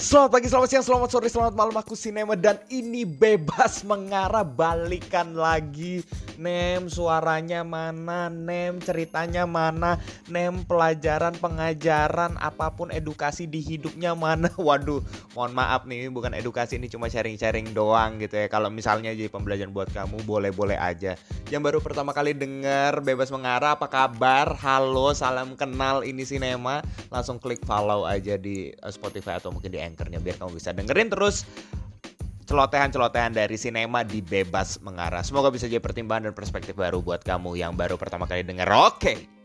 [0.00, 1.76] Selamat pagi, selamat siang, selamat sore, selamat malam.
[1.76, 6.00] Aku Sinema dan ini bebas mengarah balikan lagi.
[6.40, 10.00] Nem suaranya mana, Nem ceritanya mana?
[10.24, 14.48] Nem pelajaran, pengajaran, apa pun edukasi di hidupnya mana?
[14.56, 15.04] Waduh,
[15.36, 18.48] mohon maaf nih bukan edukasi ini cuma sharing-sharing doang gitu ya.
[18.48, 21.20] Kalau misalnya jadi pembelajaran buat kamu boleh-boleh aja.
[21.52, 24.56] Yang baru pertama kali denger bebas mengarah apa kabar?
[24.64, 26.80] Halo, salam kenal ini Sinema.
[27.12, 31.10] Langsung klik follow aja di eh, Spotify atau mungkin di anchornya biar kamu bisa dengerin
[31.10, 31.42] terus
[32.50, 35.22] celotehan-celotehan dari sinema di bebas mengarah.
[35.22, 38.66] Semoga bisa jadi pertimbangan dan perspektif baru buat kamu yang baru pertama kali denger.
[38.74, 39.40] Oke.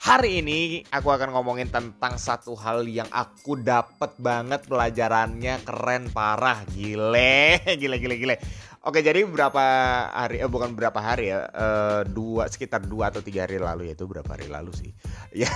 [0.00, 6.64] Hari ini aku akan ngomongin tentang satu hal yang aku dapet banget pelajarannya keren parah
[6.72, 8.36] gile gile gile gile
[8.80, 9.60] Oke jadi berapa
[10.08, 13.94] hari eh, bukan berapa hari ya eh, dua sekitar dua atau tiga hari lalu ya
[13.94, 14.90] itu berapa hari lalu sih.
[15.44, 15.52] Ya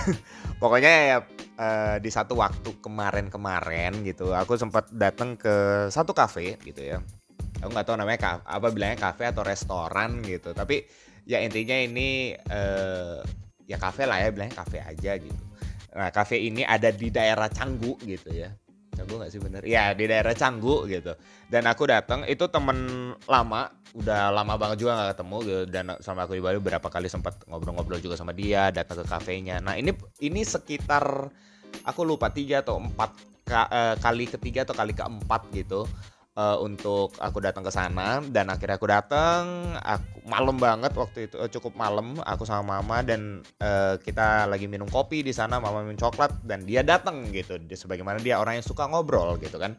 [0.61, 1.17] pokoknya ya
[1.57, 7.01] eh, di satu waktu kemarin-kemarin gitu aku sempat datang ke satu kafe gitu ya.
[7.65, 10.85] Aku nggak tahu namanya apa bilangnya kafe atau restoran gitu tapi
[11.25, 13.19] ya intinya ini eh,
[13.65, 15.43] ya kafe lah ya bilangnya kafe aja gitu.
[15.97, 18.53] Nah kafe ini ada di daerah Canggu gitu ya
[18.95, 19.61] Canggu gak sih bener?
[19.67, 21.13] Ya di daerah Canggu gitu.
[21.51, 25.61] Dan aku datang itu temen lama, udah lama banget juga gak ketemu gitu.
[25.67, 29.59] Dan sama aku di Bali beberapa kali sempat ngobrol-ngobrol juga sama dia, datang ke kafenya.
[29.59, 29.91] Nah ini
[30.23, 31.29] ini sekitar
[31.83, 33.11] aku lupa tiga atau empat
[33.51, 35.83] eh, kali ketiga atau kali keempat gitu
[36.35, 39.41] uh, untuk aku datang ke sana dan akhirnya aku datang
[39.79, 44.67] aku malam banget waktu itu uh, cukup malam aku sama mama dan uh, kita lagi
[44.69, 48.59] minum kopi di sana mama minum coklat dan dia datang gitu dia sebagaimana dia orang
[48.61, 49.75] yang suka ngobrol gitu kan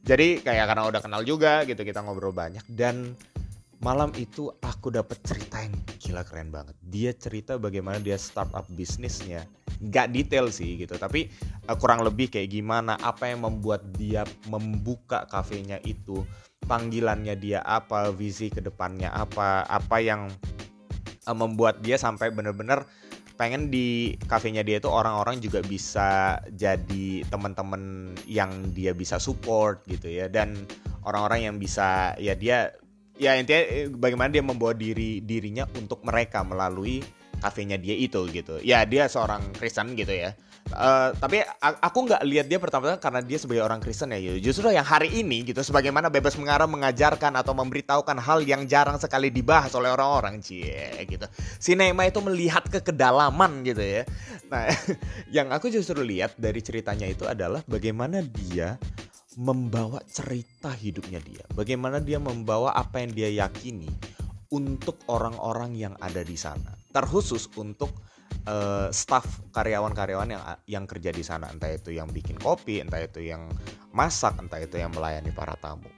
[0.00, 3.14] jadi kayak karena udah kenal juga gitu kita ngobrol banyak dan
[3.80, 6.76] malam itu aku dapat cerita yang gila keren banget.
[6.84, 9.48] Dia cerita bagaimana dia startup bisnisnya.
[9.80, 11.32] Gak detail sih gitu, tapi
[11.64, 16.20] uh, kurang lebih kayak gimana, apa yang membuat dia membuka kafenya itu,
[16.68, 20.28] panggilannya dia apa, visi ke depannya apa, apa yang
[21.24, 22.84] uh, membuat dia sampai bener-bener
[23.40, 30.12] pengen di kafenya dia itu orang-orang juga bisa jadi teman-teman yang dia bisa support gitu
[30.12, 30.28] ya.
[30.28, 30.68] Dan
[31.08, 32.76] orang-orang yang bisa ya dia
[33.16, 37.00] ya intinya eh, bagaimana dia membawa diri dirinya untuk mereka melalui
[37.40, 40.36] kafenya dia itu gitu ya dia seorang Kristen gitu ya
[40.76, 44.52] uh, tapi aku nggak lihat dia pertama-tama karena dia sebagai orang Kristen ya gitu.
[44.52, 49.32] justru yang hari ini gitu sebagaimana bebas mengarah mengajarkan atau memberitahukan hal yang jarang sekali
[49.32, 51.24] dibahas oleh orang-orang cie gitu
[51.58, 54.02] sinema itu melihat ke kedalaman gitu ya
[54.52, 54.68] nah
[55.36, 58.76] yang aku justru lihat dari ceritanya itu adalah bagaimana dia
[59.38, 61.44] membawa cerita hidupnya dia.
[61.54, 63.86] Bagaimana dia membawa apa yang dia yakini
[64.50, 66.79] untuk orang-orang yang ada di sana.
[66.90, 67.94] Terkhusus untuk
[68.50, 73.22] uh, staff karyawan-karyawan yang yang kerja di sana, entah itu yang bikin kopi, entah itu
[73.22, 73.46] yang
[73.94, 75.88] masak, entah itu yang melayani para tamu.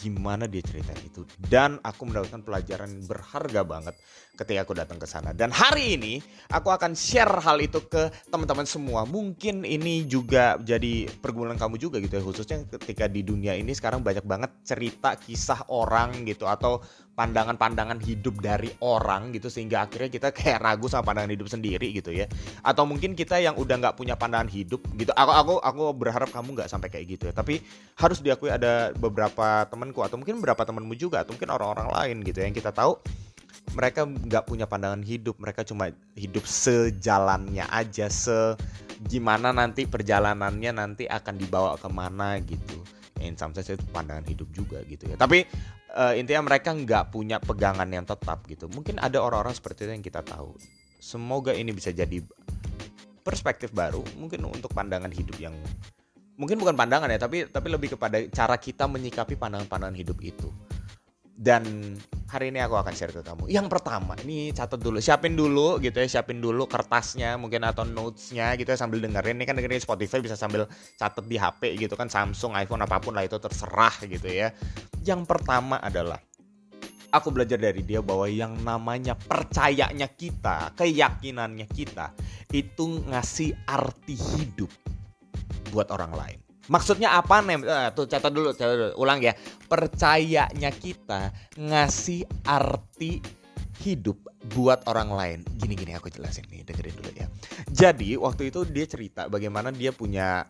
[0.00, 1.28] Gimana dia ceritain itu?
[1.36, 3.98] Dan aku mendapatkan pelajaran berharga banget
[4.32, 5.36] ketika aku datang ke sana.
[5.36, 9.04] Dan hari ini aku akan share hal itu ke teman-teman semua.
[9.04, 12.22] Mungkin ini juga jadi pergumulan kamu juga gitu ya.
[12.24, 16.48] Khususnya ketika di dunia ini sekarang banyak banget cerita kisah orang gitu.
[16.48, 16.80] Atau
[17.14, 22.14] pandangan-pandangan hidup dari orang gitu sehingga akhirnya kita kayak ragu sama pandangan hidup sendiri gitu
[22.14, 22.24] ya.
[22.64, 25.12] Atau mungkin kita yang udah nggak punya pandangan hidup gitu.
[25.12, 27.34] Aku aku aku berharap kamu nggak sampai kayak gitu ya.
[27.36, 27.60] Tapi
[28.00, 32.40] harus diakui ada beberapa temanku atau mungkin beberapa temanmu juga atau mungkin orang-orang lain gitu
[32.40, 32.96] ya, yang kita tahu
[33.76, 35.36] mereka nggak punya pandangan hidup.
[35.36, 38.56] Mereka cuma hidup sejalannya aja se
[39.00, 44.48] gimana nanti perjalanannya nanti akan dibawa ke mana gitu in some sense itu pandangan hidup
[44.50, 45.16] juga gitu ya.
[45.20, 45.44] Tapi
[45.94, 48.66] uh, intinya mereka nggak punya pegangan yang tetap gitu.
[48.72, 50.56] Mungkin ada orang-orang seperti itu yang kita tahu.
[51.00, 52.20] Semoga ini bisa jadi
[53.20, 55.54] perspektif baru mungkin untuk pandangan hidup yang
[56.40, 60.48] mungkin bukan pandangan ya tapi tapi lebih kepada cara kita menyikapi pandangan-pandangan hidup itu
[61.40, 61.96] dan
[62.28, 63.48] hari ini aku akan share ke kamu.
[63.48, 68.52] Yang pertama, ini catat dulu, siapin dulu gitu ya, siapin dulu kertasnya mungkin atau notesnya
[68.60, 69.40] gitu ya sambil dengerin.
[69.40, 70.68] Ini kan dengerin Spotify bisa sambil
[71.00, 74.52] catat di HP gitu kan, Samsung, iPhone apa pun lah itu terserah gitu ya.
[75.00, 76.20] Yang pertama adalah
[77.08, 82.12] aku belajar dari dia bahwa yang namanya percayanya kita, keyakinannya kita
[82.52, 84.68] itu ngasih arti hidup
[85.72, 86.49] buat orang lain.
[86.70, 87.66] Maksudnya apa nih?
[87.66, 88.92] Uh, tuh catat dulu, catat dulu.
[89.02, 89.34] Ulang ya.
[89.66, 93.18] Percayanya kita ngasih arti
[93.82, 94.22] hidup
[94.54, 95.38] buat orang lain.
[95.58, 97.26] Gini-gini aku jelasin nih, dengerin dulu ya.
[97.74, 100.46] Jadi waktu itu dia cerita bagaimana dia punya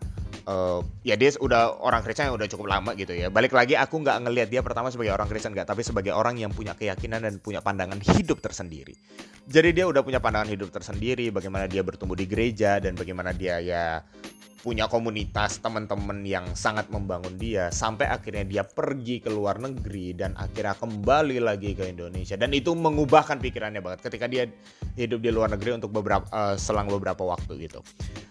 [0.50, 3.30] uh, ya dia udah orang Kristen yang udah cukup lama gitu ya.
[3.30, 6.50] Balik lagi aku nggak ngelihat dia pertama sebagai orang Kristen nggak, tapi sebagai orang yang
[6.50, 8.98] punya keyakinan dan punya pandangan hidup tersendiri.
[9.46, 13.62] Jadi dia udah punya pandangan hidup tersendiri, bagaimana dia bertumbuh di gereja dan bagaimana dia
[13.62, 14.02] ya
[14.60, 20.36] punya komunitas teman-teman yang sangat membangun dia sampai akhirnya dia pergi ke luar negeri dan
[20.36, 24.44] akhirnya kembali lagi ke Indonesia dan itu mengubahkan pikirannya banget ketika dia
[25.00, 27.80] hidup di luar negeri untuk beberapa uh, selang beberapa waktu gitu.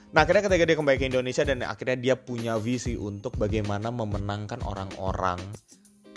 [0.09, 4.65] Nah akhirnya ketika dia kembali ke Indonesia dan akhirnya dia punya visi untuk bagaimana memenangkan
[4.65, 5.37] orang-orang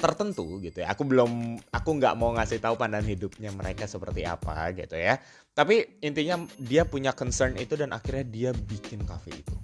[0.00, 0.90] tertentu gitu ya.
[0.96, 5.20] Aku belum, aku nggak mau ngasih tahu pandangan hidupnya mereka seperti apa gitu ya.
[5.52, 9.62] Tapi intinya dia punya concern itu dan akhirnya dia bikin cafe itu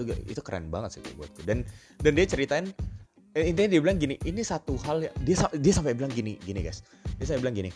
[0.00, 1.66] itu itu keren banget sih buatku dan
[2.00, 2.66] dan dia ceritain
[3.36, 6.64] eh, intinya dia bilang gini ini satu hal ya dia dia sampai bilang gini gini
[6.64, 6.82] guys
[7.20, 7.70] dia sampai bilang gini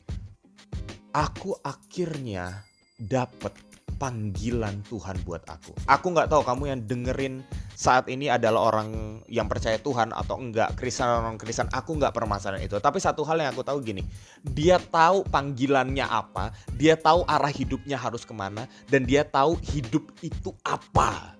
[1.12, 2.64] aku akhirnya
[2.96, 3.52] dapet
[3.96, 5.74] panggilan Tuhan buat aku.
[5.86, 7.34] Aku nggak tahu kamu yang dengerin
[7.74, 11.70] saat ini adalah orang yang percaya Tuhan atau enggak Kristen orang Kristen.
[11.70, 12.78] Aku nggak permasalahan itu.
[12.78, 14.02] Tapi satu hal yang aku tahu gini,
[14.42, 20.04] dia tahu panggilannya apa, dia tahu arah hidupnya harus ke mana, dan dia tahu hidup
[20.22, 21.34] itu apa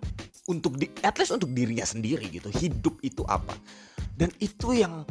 [0.44, 3.56] untuk di at least untuk dirinya sendiri gitu hidup itu apa
[4.20, 5.08] dan itu yang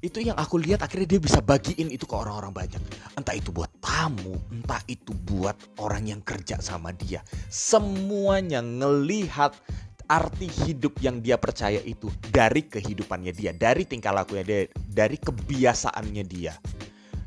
[0.00, 2.80] itu yang aku lihat akhirnya dia bisa bagiin itu ke orang-orang banyak.
[3.20, 7.20] Entah itu buat tamu entah itu buat orang yang kerja sama dia.
[7.52, 9.52] Semuanya ngelihat
[10.10, 16.24] arti hidup yang dia percaya itu dari kehidupannya dia dari tingkah lakunya dia dari kebiasaannya
[16.24, 16.56] dia.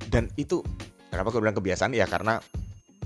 [0.09, 0.65] Dan itu
[1.13, 1.93] kenapa aku bilang kebiasaan?
[1.93, 2.41] Ya karena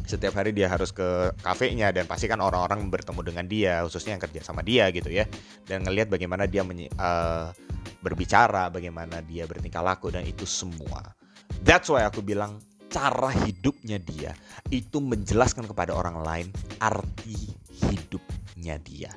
[0.07, 4.23] setiap hari dia harus ke kafenya dan pasti kan orang-orang bertemu dengan dia khususnya yang
[4.23, 5.27] kerja sama dia gitu ya.
[5.67, 7.51] Dan ngelihat bagaimana dia uh,
[8.01, 11.15] berbicara bagaimana dia bertingkah laku dan itu semua.
[11.63, 14.31] That's why aku bilang cara hidupnya dia
[14.71, 16.47] itu menjelaskan kepada orang lain
[16.79, 17.51] arti
[17.91, 19.11] hidupnya dia.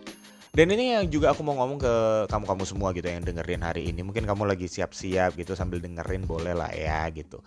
[0.51, 1.95] Dan ini yang juga aku mau ngomong ke
[2.27, 4.03] kamu-kamu semua gitu yang dengerin hari ini.
[4.03, 7.39] Mungkin kamu lagi siap-siap gitu sambil dengerin boleh lah ya gitu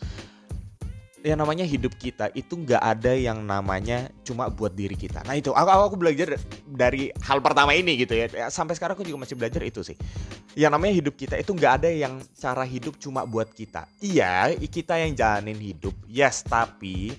[1.23, 5.23] yang namanya hidup kita itu nggak ada yang namanya cuma buat diri kita.
[5.23, 6.35] Nah itu aku aku belajar
[6.67, 8.27] dari hal pertama ini gitu ya.
[8.51, 9.95] Sampai sekarang aku juga masih belajar itu sih.
[10.59, 13.87] Yang namanya hidup kita itu nggak ada yang cara hidup cuma buat kita.
[14.03, 17.15] Iya kita yang jalanin hidup, yes tapi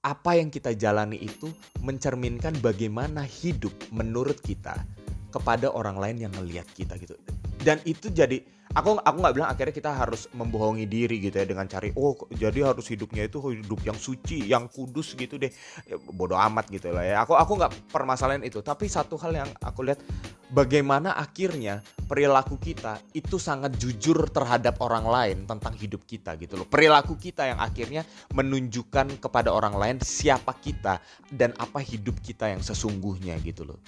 [0.00, 1.52] apa yang kita jalani itu
[1.84, 4.80] mencerminkan bagaimana hidup menurut kita
[5.28, 7.12] kepada orang lain yang ngelihat kita gitu.
[7.60, 8.40] Dan itu jadi
[8.76, 12.68] aku aku nggak bilang akhirnya kita harus membohongi diri gitu ya dengan cari oh jadi
[12.68, 15.48] harus hidupnya itu hidup yang suci yang kudus gitu deh.
[15.88, 17.24] Ya, bodoh amat gitu lah ya.
[17.24, 18.60] Aku aku nggak permasalahan itu.
[18.60, 20.04] Tapi satu hal yang aku lihat
[20.52, 26.68] bagaimana akhirnya perilaku kita itu sangat jujur terhadap orang lain tentang hidup kita gitu loh.
[26.68, 28.04] Perilaku kita yang akhirnya
[28.36, 31.00] menunjukkan kepada orang lain siapa kita
[31.32, 33.80] dan apa hidup kita yang sesungguhnya gitu loh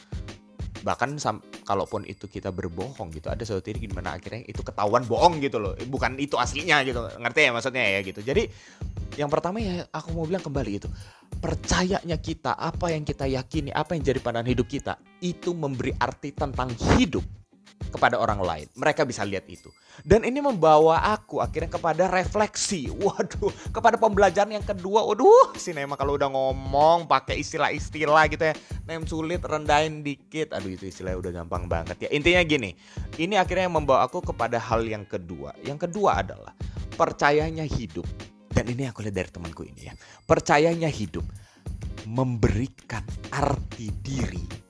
[0.83, 5.07] bahkan sam kalaupun itu kita berbohong gitu ada suatu titik di mana akhirnya itu ketahuan
[5.07, 5.75] bohong gitu loh.
[5.89, 8.21] Bukan itu aslinya gitu ngerti ya maksudnya ya gitu.
[8.23, 8.51] Jadi
[9.17, 10.89] yang pertama ya aku mau bilang kembali itu
[11.39, 16.35] percayanya kita apa yang kita yakini apa yang jadi pandangan hidup kita itu memberi arti
[16.35, 17.23] tentang hidup
[17.89, 18.67] kepada orang lain.
[18.77, 19.73] Mereka bisa lihat itu.
[20.05, 22.93] Dan ini membawa aku akhirnya kepada refleksi.
[23.03, 25.03] Waduh, kepada pembelajaran yang kedua.
[25.09, 28.55] Waduh, si Nema kalau udah ngomong pakai istilah-istilah gitu ya.
[28.85, 30.55] Nem sulit rendahin dikit.
[30.55, 32.09] Aduh, itu istilahnya udah gampang banget ya.
[32.13, 32.71] Intinya gini,
[33.17, 35.57] ini akhirnya yang membawa aku kepada hal yang kedua.
[35.65, 36.53] Yang kedua adalah
[36.95, 38.07] percayanya hidup.
[38.53, 39.95] Dan ini aku lihat dari temanku ini ya.
[40.27, 41.23] Percayanya hidup
[42.09, 44.68] memberikan arti diri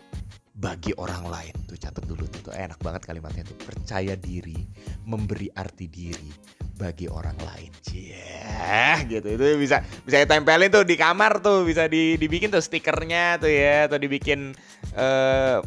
[0.58, 1.54] bagi orang lain.
[1.70, 3.54] Tuh catat dulu tuh, tuh enak banget kalimatnya tuh.
[3.62, 4.58] Percaya diri,
[5.06, 6.34] memberi arti diri
[6.74, 7.70] bagi orang lain.
[7.94, 9.38] Yeah, gitu.
[9.38, 13.86] Itu bisa bisa ditempelin tuh di kamar tuh, bisa di, dibikin tuh stikernya tuh ya
[13.86, 14.50] atau dibikin
[14.98, 15.62] uh,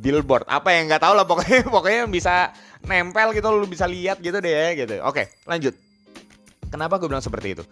[0.00, 0.48] billboard.
[0.48, 2.56] Apa yang nggak tahu lah pokoknya pokoknya bisa
[2.88, 5.04] nempel gitu lu bisa lihat gitu deh gitu.
[5.04, 5.76] Oke, lanjut.
[6.66, 7.64] Kenapa gue bilang seperti itu?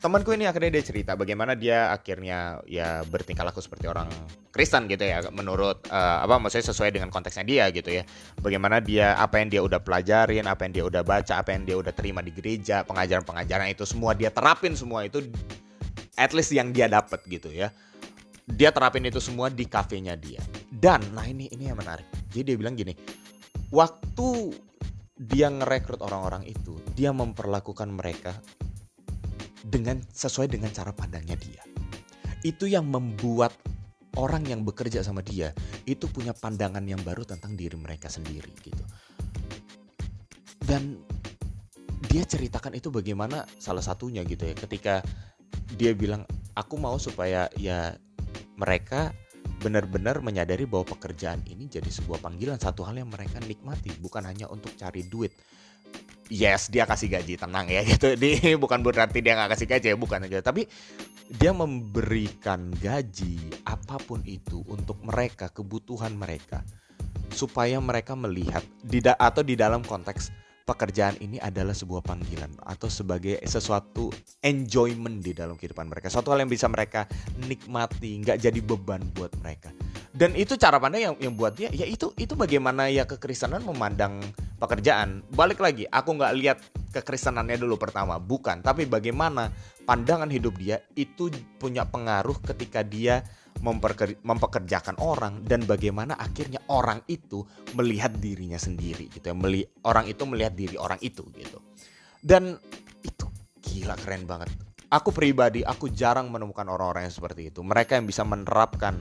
[0.00, 4.08] Temanku ini akhirnya dia cerita bagaimana dia akhirnya ya bertingkah laku seperti orang
[4.48, 8.02] Kristen gitu ya menurut uh, apa maksudnya sesuai dengan konteksnya dia gitu ya.
[8.40, 11.76] Bagaimana dia apa yang dia udah pelajarin apa yang dia udah baca apa yang dia
[11.76, 15.20] udah terima di gereja pengajaran-pengajaran itu semua dia terapin semua itu
[16.16, 17.68] at least yang dia dapat gitu ya.
[18.50, 20.42] Dia terapin itu semua di kafenya dia.
[20.72, 22.08] Dan nah ini ini yang menarik.
[22.32, 22.96] Jadi dia bilang gini
[23.70, 24.50] waktu
[25.20, 28.34] dia ngerekrut orang-orang itu dia memperlakukan mereka
[29.64, 31.62] dengan sesuai dengan cara pandangnya dia.
[32.40, 33.52] Itu yang membuat
[34.18, 35.54] orang yang bekerja sama dia
[35.86, 38.84] itu punya pandangan yang baru tentang diri mereka sendiri gitu.
[40.60, 40.98] Dan
[42.10, 45.04] dia ceritakan itu bagaimana salah satunya gitu ya ketika
[45.78, 46.26] dia bilang
[46.58, 47.94] aku mau supaya ya
[48.58, 49.14] mereka
[49.60, 54.48] benar-benar menyadari bahwa pekerjaan ini jadi sebuah panggilan satu hal yang mereka nikmati bukan hanya
[54.48, 55.36] untuk cari duit
[56.30, 59.96] yes dia kasih gaji tenang ya gitu di bukan berarti dia nggak kasih gaji ya
[59.98, 60.64] bukan aja tapi
[61.28, 66.62] dia memberikan gaji apa pun itu untuk mereka kebutuhan mereka
[67.34, 70.30] supaya mereka melihat di atau di dalam konteks
[70.70, 76.06] pekerjaan ini adalah sebuah panggilan atau sebagai sesuatu enjoyment di dalam kehidupan mereka.
[76.06, 77.10] Suatu hal yang bisa mereka
[77.42, 79.74] nikmati, nggak jadi beban buat mereka.
[80.20, 84.20] Dan itu cara pandang yang yang buat dia ya itu itu bagaimana ya kekristenan memandang
[84.60, 85.24] pekerjaan.
[85.32, 86.58] Balik lagi, aku nggak lihat
[86.92, 89.48] kekristenannya dulu pertama, bukan, tapi bagaimana
[89.88, 93.24] pandangan hidup dia itu punya pengaruh ketika dia
[94.20, 97.40] mempekerjakan orang dan bagaimana akhirnya orang itu
[97.72, 99.36] melihat dirinya sendiri gitu ya.
[99.36, 101.64] Meli orang itu melihat diri orang itu gitu.
[102.20, 102.60] Dan
[103.00, 103.24] itu
[103.64, 104.52] gila keren banget.
[104.92, 107.64] Aku pribadi aku jarang menemukan orang-orang yang seperti itu.
[107.64, 109.00] Mereka yang bisa menerapkan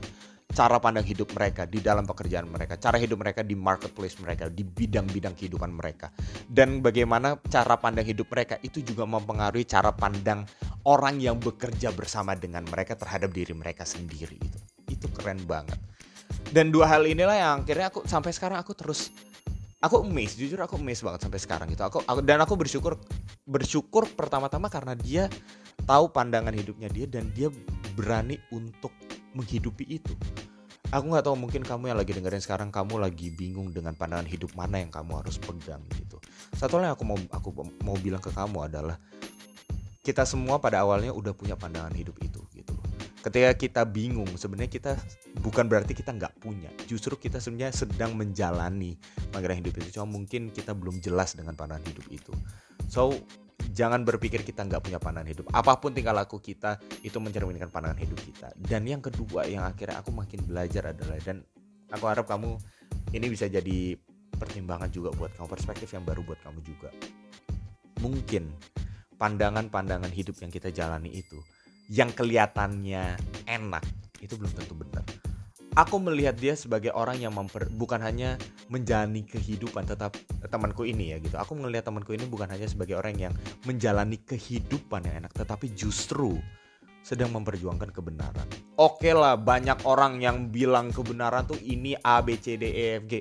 [0.50, 4.65] cara pandang hidup mereka di dalam pekerjaan mereka, cara hidup mereka di marketplace mereka, di
[4.65, 6.10] bidang-bidang kehidupan mereka.
[6.50, 10.44] Dan bagaimana cara pandang hidup mereka itu juga mempengaruhi cara pandang
[10.89, 14.60] orang yang bekerja bersama dengan mereka terhadap diri mereka sendiri itu.
[14.89, 15.77] Itu keren banget.
[16.50, 19.13] Dan dua hal inilah yang akhirnya aku sampai sekarang aku terus
[19.79, 22.98] aku amazed jujur aku amazed banget sampai sekarang itu aku, aku dan aku bersyukur
[23.46, 25.29] bersyukur pertama-tama karena dia
[25.86, 27.48] tahu pandangan hidupnya dia dan dia
[27.96, 28.91] berani untuk
[29.39, 30.13] menghidupi itu.
[30.89, 34.51] Aku nggak tahu mungkin kamu yang lagi dengerin sekarang kamu lagi bingung dengan pandangan hidup
[34.58, 36.17] mana yang kamu harus pegang gitu.
[36.58, 37.50] Satu hal yang aku mau aku
[37.86, 38.98] mau bilang ke kamu adalah
[40.01, 42.74] kita semua pada awalnya udah punya pandangan hidup itu gitu.
[43.19, 44.91] Ketika kita bingung, sebenarnya kita
[45.46, 46.72] bukan berarti kita nggak punya.
[46.89, 48.98] Justru kita sebenarnya sedang menjalani
[49.29, 50.00] pandangan hidup itu.
[50.00, 52.34] Cuma mungkin kita belum jelas dengan pandangan hidup itu.
[52.89, 53.13] So
[53.79, 55.45] jangan berpikir kita nggak punya pandangan hidup.
[55.55, 58.51] Apa pun tingkah laku kita itu mencerminkan pandangan hidup kita.
[58.59, 61.39] Dan yang kedua yang akhirnya aku makin belajar adalah dan
[61.88, 62.59] aku harap kamu
[63.15, 63.95] ini bisa jadi
[64.36, 66.91] pertimbangan juga buat kamu perspektif yang baru buat kamu juga.
[68.03, 68.51] Mungkin
[69.15, 71.39] pandangan-pandangan hidup yang kita jalani itu
[71.88, 73.15] yang kelihatannya
[73.48, 73.83] enak
[74.19, 75.03] itu belum tentu benar
[75.78, 80.18] aku melihat dia sebagai orang yang memper, bukan hanya menjalani kehidupan tetap
[80.50, 83.34] temanku ini ya gitu aku melihat temanku ini bukan hanya sebagai orang yang
[83.66, 86.38] menjalani kehidupan yang enak tetapi justru
[87.02, 88.48] sedang memperjuangkan kebenaran
[88.78, 93.06] oke lah banyak orang yang bilang kebenaran tuh ini A B C D E F
[93.10, 93.14] G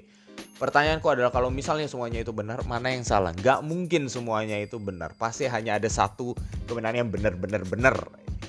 [0.59, 3.31] Pertanyaanku adalah kalau misalnya semuanya itu benar, mana yang salah?
[3.31, 5.15] Gak mungkin semuanya itu benar.
[5.15, 6.35] Pasti hanya ada satu
[6.67, 7.95] kebenaran yang benar-benar benar,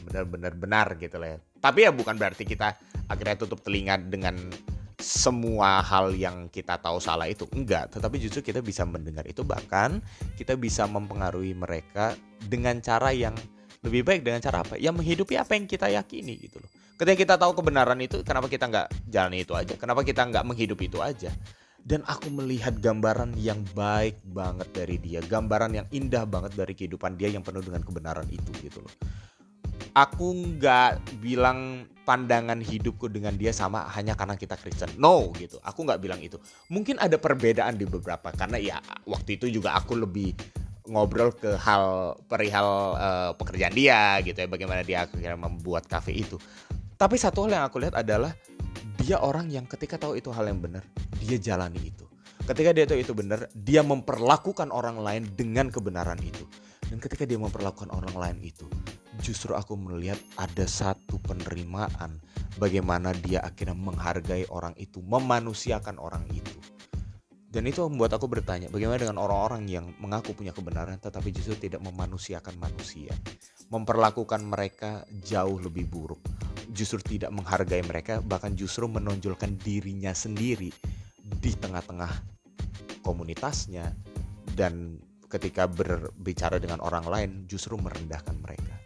[0.09, 1.35] benar-benar benar gitu lah.
[1.35, 1.37] Ya.
[1.61, 2.75] Tapi ya bukan berarti kita
[3.07, 4.35] akhirnya tutup telinga dengan
[4.99, 7.47] semua hal yang kita tahu salah itu.
[7.55, 10.03] Enggak tetapi justru kita bisa mendengar itu bahkan
[10.35, 12.13] kita bisa mempengaruhi mereka
[12.43, 13.33] dengan cara yang
[13.79, 14.75] lebih baik dengan cara apa?
[14.75, 16.69] Ya menghidupi apa yang kita yakini gitu loh.
[16.99, 19.79] Ketika kita tahu kebenaran itu kenapa kita nggak jalani itu aja?
[19.79, 21.31] Kenapa kita nggak menghidupi itu aja?
[21.79, 27.15] Dan aku melihat gambaran yang baik banget dari dia gambaran yang indah banget dari kehidupan
[27.15, 28.91] dia yang penuh dengan kebenaran itu gitu loh
[29.93, 34.89] aku nggak bilang pandangan hidupku dengan dia sama hanya karena kita Kristen.
[34.98, 35.62] No gitu.
[35.62, 36.41] Aku nggak bilang itu.
[36.74, 40.33] Mungkin ada perbedaan di beberapa karena ya waktu itu juga aku lebih
[40.89, 46.41] ngobrol ke hal perihal uh, pekerjaan dia gitu ya bagaimana dia akhirnya membuat kafe itu.
[46.98, 48.33] Tapi satu hal yang aku lihat adalah
[49.00, 50.83] dia orang yang ketika tahu itu hal yang benar,
[51.21, 52.03] dia jalani itu.
[52.43, 56.43] Ketika dia tahu itu benar, dia memperlakukan orang lain dengan kebenaran itu.
[56.89, 58.65] Dan ketika dia memperlakukan orang lain itu,
[59.19, 62.19] justru aku melihat ada satu penerimaan
[62.57, 66.57] bagaimana dia akhirnya menghargai orang itu, memanusiakan orang itu.
[67.49, 71.81] Dan itu membuat aku bertanya, bagaimana dengan orang-orang yang mengaku punya kebenaran tetapi justru tidak
[71.81, 73.09] memanusiakan manusia,
[73.73, 76.21] memperlakukan mereka jauh lebih buruk,
[76.69, 80.69] justru tidak menghargai mereka, bahkan justru menonjolkan dirinya sendiri
[81.17, 82.11] di tengah-tengah
[83.01, 83.97] komunitasnya
[84.53, 88.78] dan ketika berbicara dengan orang lain justru merendahkan mereka.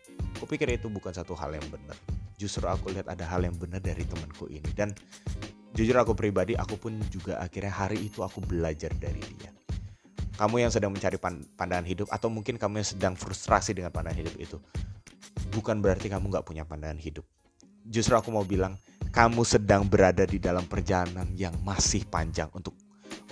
[0.44, 1.96] Aku pikir itu bukan satu hal yang benar.
[2.36, 4.92] Justru aku lihat ada hal yang benar dari temanku ini dan
[5.72, 9.56] jujur aku pribadi aku pun juga akhirnya hari itu aku belajar dari dia.
[10.36, 11.16] Kamu yang sedang mencari
[11.56, 14.60] pandangan hidup atau mungkin kamu yang sedang frustrasi dengan pandangan hidup itu
[15.56, 17.24] bukan berarti kamu nggak punya pandangan hidup.
[17.88, 18.76] Justru aku mau bilang
[19.16, 22.76] kamu sedang berada di dalam perjalanan yang masih panjang untuk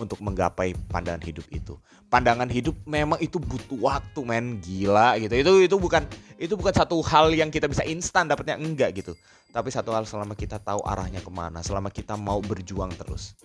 [0.01, 1.77] untuk menggapai pandangan hidup itu.
[2.09, 5.33] Pandangan hidup memang itu butuh waktu men gila gitu.
[5.37, 6.03] Itu itu bukan
[6.41, 9.13] itu bukan satu hal yang kita bisa instan dapatnya enggak gitu.
[9.53, 13.35] Tapi satu hal selama kita tahu arahnya ke mana, selama kita mau berjuang terus,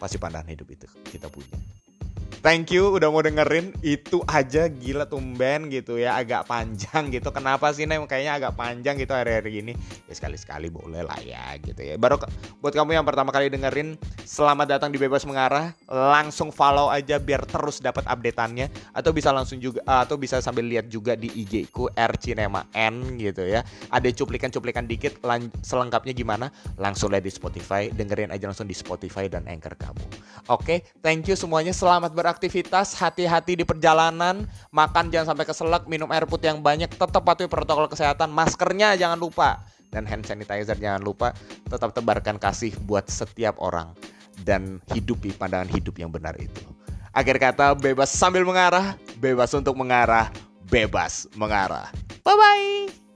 [0.00, 1.54] pasti pandangan hidup itu kita punya.
[2.40, 3.76] Thank you udah mau dengerin.
[3.84, 7.28] Itu aja gila tumben gitu ya agak panjang gitu.
[7.30, 9.72] Kenapa sih Nem kayaknya agak panjang gitu hari-hari ini.
[10.08, 12.00] Ya sekali-sekali boleh lah ya gitu ya.
[12.00, 12.16] Baru
[12.64, 15.76] buat kamu yang pertama kali dengerin selamat datang di Bebas Mengarah.
[15.86, 18.96] Langsung follow aja biar terus dapat updateannya.
[18.96, 23.20] Atau bisa langsung juga atau bisa sambil lihat juga di IG ku R Cinema N
[23.20, 23.60] gitu ya.
[23.92, 25.20] Ada cuplikan-cuplikan dikit
[25.60, 26.48] selengkapnya gimana
[26.80, 27.92] langsung lihat di Spotify.
[27.92, 30.04] Dengerin aja langsung di Spotify dan Anchor kamu.
[30.48, 31.76] Oke thank you semuanya.
[31.76, 36.86] Selamat beraktivitas beraktivitas, hati-hati di perjalanan, makan jangan sampai keselak, minum air putih yang banyak,
[36.86, 41.34] tetap patuhi protokol kesehatan, maskernya jangan lupa dan hand sanitizer jangan lupa,
[41.66, 43.90] tetap tebarkan kasih buat setiap orang
[44.46, 46.62] dan hidupi pandangan hidup yang benar itu.
[47.10, 50.30] Akhir kata bebas sambil mengarah, bebas untuk mengarah,
[50.70, 51.90] bebas mengarah.
[52.22, 53.09] Bye bye.